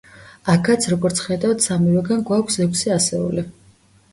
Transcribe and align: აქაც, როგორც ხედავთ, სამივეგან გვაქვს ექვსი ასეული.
აქაც, 0.53 0.87
როგორც 0.93 1.21
ხედავთ, 1.25 1.61
სამივეგან 1.65 2.25
გვაქვს 2.31 2.59
ექვსი 2.67 2.93
ასეული. 2.99 3.45